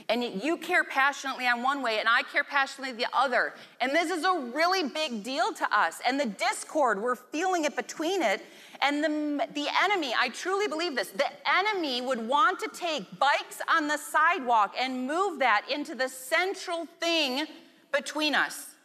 [0.10, 3.54] and you care passionately on one way and I care passionately the other.
[3.80, 6.02] And this is a really big deal to us.
[6.08, 8.46] And the discord, we're feeling it between it.
[8.82, 13.62] And the, the enemy, I truly believe this, the enemy would want to take bikes
[13.70, 17.46] on the sidewalk and move that into the central thing
[17.92, 18.76] between us.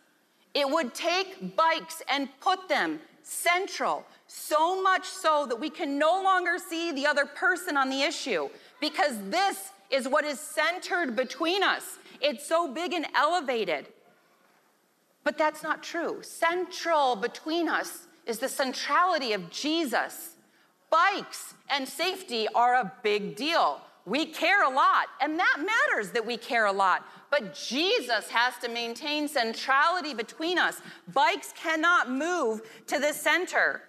[0.54, 6.22] It would take bikes and put them central, so much so that we can no
[6.22, 8.48] longer see the other person on the issue
[8.80, 11.98] because this is what is centered between us.
[12.20, 13.86] It's so big and elevated.
[15.24, 16.22] But that's not true.
[16.22, 20.34] Central between us is the centrality of Jesus.
[20.90, 23.80] Bikes and safety are a big deal.
[24.04, 27.04] We care a lot, and that matters that we care a lot.
[27.30, 30.80] But Jesus has to maintain centrality between us.
[31.12, 33.82] Bikes cannot move to the center.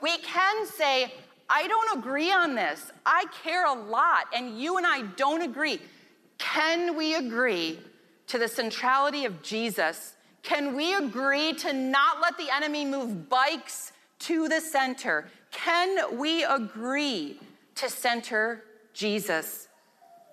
[0.00, 1.12] We can say,
[1.50, 2.90] I don't agree on this.
[3.04, 5.80] I care a lot, and you and I don't agree.
[6.38, 7.78] Can we agree
[8.28, 13.92] to the centrality of Jesus can we agree to not let the enemy move bikes
[14.20, 15.28] to the center?
[15.50, 17.38] Can we agree
[17.78, 19.68] to center Jesus.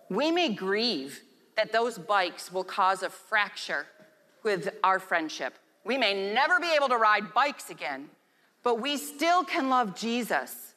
[0.09, 1.21] We may grieve
[1.55, 3.85] that those bikes will cause a fracture
[4.41, 5.53] with our friendship.
[5.83, 8.09] We may never be able to ride bikes again,
[8.63, 10.73] but we still can love Jesus.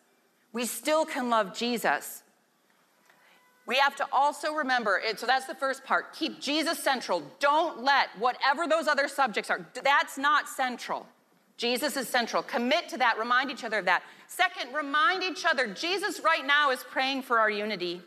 [0.52, 2.22] We still can love Jesus.
[3.68, 6.14] We have to also remember, so that's the first part.
[6.14, 7.22] Keep Jesus central.
[7.38, 11.06] Don't let whatever those other subjects are, that's not central.
[11.58, 12.42] Jesus is central.
[12.42, 13.18] Commit to that.
[13.18, 14.04] Remind each other of that.
[14.26, 18.00] Second, remind each other Jesus right now is praying for our unity.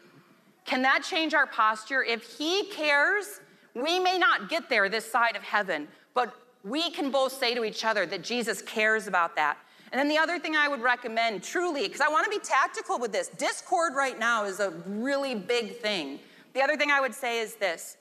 [0.66, 2.02] Can that change our posture?
[2.02, 3.40] If He cares,
[3.76, 6.34] we may not get there this side of heaven, but
[6.64, 9.60] we can both say to each other that Jesus cares about that.
[9.92, 12.98] And then the other thing I would recommend, truly, because I want to be tactical
[12.98, 16.20] with this, discord right now is a really big thing.
[16.54, 17.98] The other thing I would say is this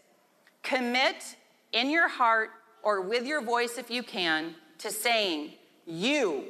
[0.62, 1.36] commit
[1.72, 2.51] in your heart
[2.82, 5.53] or with your voice if you can to saying,
[5.86, 6.45] You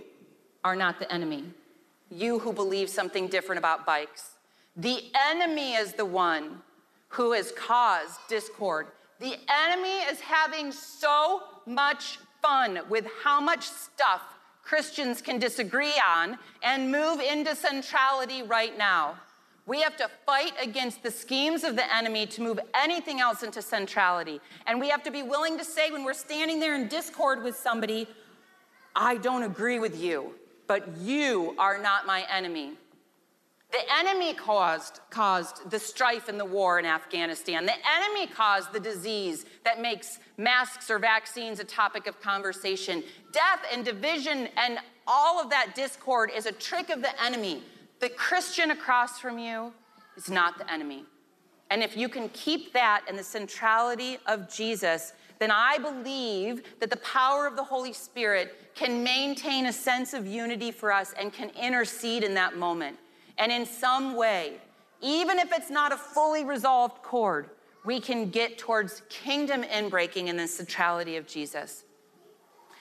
[0.62, 1.44] are not the enemy.
[2.10, 4.36] You who believe something different about bikes.
[4.76, 6.62] The enemy is the one
[7.08, 8.88] who has caused discord.
[9.20, 14.22] The enemy is having so much fun with how much stuff
[14.70, 19.16] Christians can disagree on and move into centrality right now.
[19.66, 23.62] We have to fight against the schemes of the enemy to move anything else into
[23.62, 24.40] centrality.
[24.68, 27.56] And we have to be willing to say when we're standing there in discord with
[27.56, 28.06] somebody,
[28.94, 30.36] I don't agree with you,
[30.68, 32.74] but you are not my enemy.
[33.72, 37.66] The enemy caused, caused the strife and the war in Afghanistan.
[37.66, 43.04] The enemy caused the disease that makes masks or vaccines a topic of conversation.
[43.32, 47.62] Death and division and all of that discord is a trick of the enemy.
[48.00, 49.72] The Christian across from you
[50.16, 51.04] is not the enemy.
[51.70, 56.90] And if you can keep that in the centrality of Jesus, then I believe that
[56.90, 61.32] the power of the Holy Spirit can maintain a sense of unity for us and
[61.32, 62.96] can intercede in that moment.
[63.40, 64.58] And in some way,
[65.00, 67.48] even if it's not a fully resolved chord,
[67.86, 71.84] we can get towards kingdom inbreaking in the centrality of Jesus.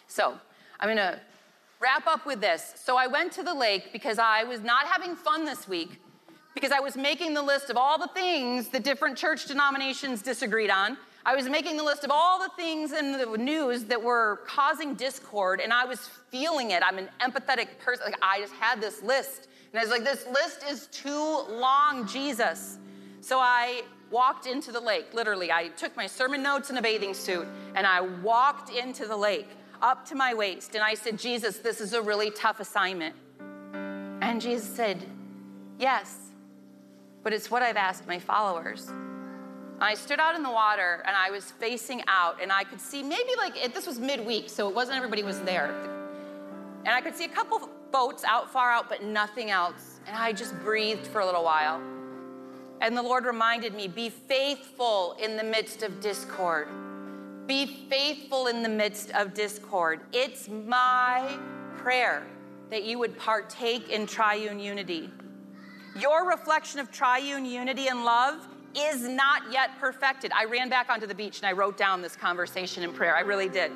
[0.07, 0.37] So,
[0.81, 1.21] I'm gonna
[1.79, 2.73] wrap up with this.
[2.75, 6.01] So, I went to the lake because I was not having fun this week,
[6.53, 10.69] because I was making the list of all the things the different church denominations disagreed
[10.69, 10.97] on.
[11.25, 14.95] I was making the list of all the things in the news that were causing
[14.95, 15.99] discord, and I was
[16.29, 16.81] feeling it.
[16.83, 18.05] I'm an empathetic person.
[18.05, 19.47] Like, I just had this list.
[19.71, 22.77] And I was like, this list is too long, Jesus.
[23.21, 25.51] So I walked into the lake, literally.
[25.51, 29.49] I took my sermon notes in a bathing suit and I walked into the lake
[29.81, 30.73] up to my waist.
[30.73, 33.15] And I said, Jesus, this is a really tough assignment.
[34.21, 35.05] And Jesus said,
[35.77, 36.17] Yes,
[37.23, 38.91] but it's what I've asked my followers.
[39.81, 43.01] I stood out in the water and I was facing out, and I could see
[43.01, 45.73] maybe like it, this was midweek, so it wasn't everybody was there.
[46.85, 49.99] And I could see a couple boats out far out, but nothing else.
[50.05, 51.81] And I just breathed for a little while.
[52.81, 56.67] And the Lord reminded me be faithful in the midst of discord.
[57.47, 60.01] Be faithful in the midst of discord.
[60.11, 61.37] It's my
[61.77, 62.23] prayer
[62.69, 65.09] that you would partake in triune unity.
[65.99, 70.31] Your reflection of triune unity and love is not yet perfected.
[70.31, 73.15] I ran back onto the beach and I wrote down this conversation in prayer.
[73.15, 73.71] I really did.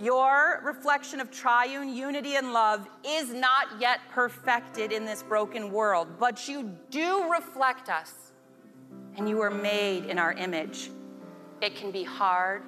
[0.00, 6.08] Your reflection of triune unity and love is not yet perfected in this broken world,
[6.18, 8.32] but you do reflect us,
[9.18, 10.90] and you are made in our image.
[11.60, 12.62] It can be hard,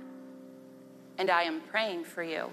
[1.16, 2.50] and I am praying for you.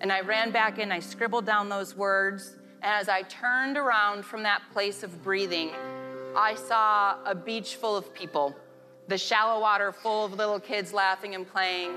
[0.00, 4.24] And I ran back in, I scribbled down those words, and as I turned around
[4.24, 5.70] from that place of breathing,
[6.36, 8.54] I saw a beach full of people,
[9.08, 11.92] the shallow water full of little kids laughing and playing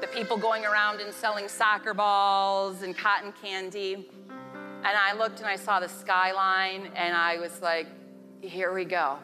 [0.00, 4.08] the people going around and selling soccer balls and cotton candy.
[4.32, 7.86] And I looked and I saw the skyline, and I was like,
[8.40, 9.18] here we go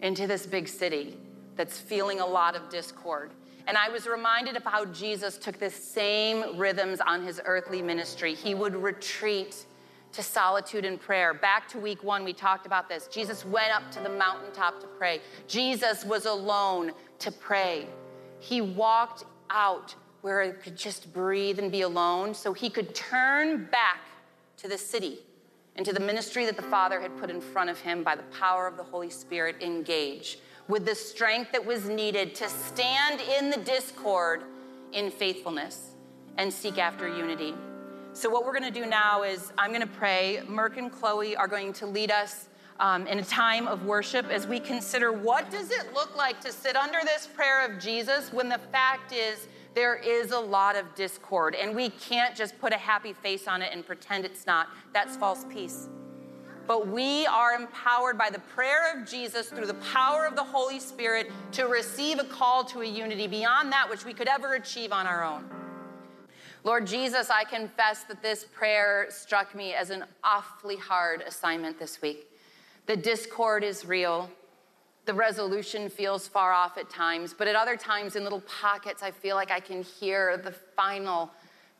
[0.00, 1.18] into this big city
[1.56, 3.30] that's feeling a lot of discord.
[3.66, 8.34] And I was reminded of how Jesus took the same rhythms on his earthly ministry.
[8.34, 9.66] He would retreat
[10.12, 11.32] to solitude and prayer.
[11.34, 13.06] Back to week one, we talked about this.
[13.06, 15.20] Jesus went up to the mountaintop to pray.
[15.48, 17.86] Jesus was alone to pray.
[18.38, 23.66] He walked out where he could just breathe and be alone so he could turn
[23.66, 24.00] back
[24.58, 25.18] to the city
[25.76, 28.22] and to the ministry that the Father had put in front of him by the
[28.24, 30.38] power of the Holy Spirit engage
[30.68, 34.42] with the strength that was needed to stand in the discord
[34.92, 35.92] in faithfulness
[36.36, 37.54] and seek after unity.
[38.14, 40.42] So, what we're going to do now is I'm going to pray.
[40.46, 42.48] Mark and Chloe are going to lead us
[42.78, 46.52] um, in a time of worship as we consider what does it look like to
[46.52, 50.94] sit under this prayer of Jesus when the fact is there is a lot of
[50.94, 54.68] discord, and we can't just put a happy face on it and pretend it's not.
[54.92, 55.88] That's false peace.
[56.66, 60.78] but we are empowered by the prayer of Jesus through the power of the Holy
[60.78, 64.92] Spirit to receive a call to a unity beyond that which we could ever achieve
[64.92, 65.44] on our own.
[66.64, 72.00] Lord Jesus, I confess that this prayer struck me as an awfully hard assignment this
[72.00, 72.28] week.
[72.86, 74.30] The discord is real.
[75.04, 79.10] The resolution feels far off at times, but at other times, in little pockets, I
[79.10, 81.32] feel like I can hear the final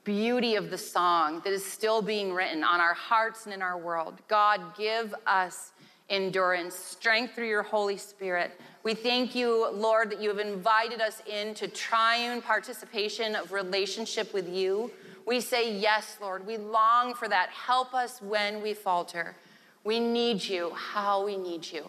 [0.03, 3.79] beauty of the song that is still being written on our hearts and in our
[3.79, 4.19] world.
[4.27, 5.71] God, give us
[6.11, 8.59] endurance, strength through your Holy Spirit.
[8.83, 14.49] We thank you, Lord, that you have invited us into triune participation of relationship with
[14.49, 14.91] you.
[15.27, 16.47] We say yes, Lord.
[16.47, 17.51] We long for that.
[17.51, 19.37] Help us when we falter.
[19.85, 20.71] We need you.
[20.75, 21.87] How we need you.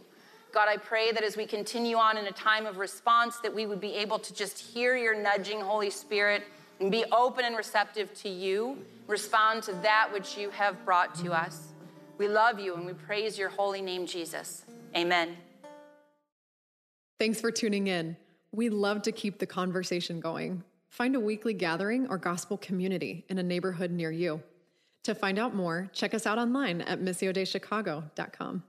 [0.54, 3.66] God, I pray that as we continue on in a time of response, that we
[3.66, 6.44] would be able to just hear your nudging, Holy Spirit,
[6.80, 11.34] and be open and receptive to you, respond to that which you have brought to
[11.34, 11.73] us.
[12.18, 14.66] We love you and we praise your holy name, Jesus.
[14.96, 15.38] Amen.
[17.20, 18.18] Thanks for tuning in.
[18.52, 20.64] We love to keep the conversation going.
[20.90, 24.44] Find a weekly gathering or gospel community in a neighborhood near you.
[25.06, 28.64] To find out more, check us out online at missiodeichicago.com.